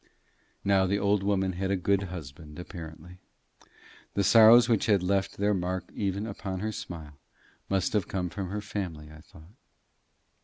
Now 0.63 0.87
the 0.87 0.97
old 0.97 1.21
woman 1.21 1.53
had 1.53 1.69
a 1.69 1.75
good 1.75 2.01
husband, 2.09 2.57
apparently: 2.57 3.19
the 4.15 4.23
sorrows 4.23 4.67
which 4.67 4.87
had 4.87 5.03
left 5.03 5.37
their 5.37 5.53
mark 5.53 5.91
even 5.93 6.25
upon 6.25 6.59
her 6.61 6.71
smile, 6.71 7.19
must 7.69 7.93
have 7.93 8.07
come 8.07 8.27
from 8.31 8.49
her 8.49 8.61
family, 8.61 9.11
I 9.11 9.21
thought. 9.21 9.53